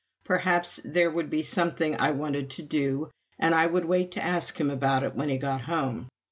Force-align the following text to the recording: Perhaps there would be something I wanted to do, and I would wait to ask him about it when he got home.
Perhaps 0.23 0.79
there 0.83 1.11
would 1.11 1.29
be 1.29 1.43
something 1.43 1.95
I 1.99 2.09
wanted 2.09 2.49
to 2.49 2.63
do, 2.63 3.11
and 3.37 3.53
I 3.53 3.67
would 3.67 3.85
wait 3.85 4.11
to 4.13 4.23
ask 4.23 4.59
him 4.59 4.71
about 4.71 5.03
it 5.03 5.13
when 5.13 5.29
he 5.29 5.37
got 5.37 5.61
home. 5.61 6.07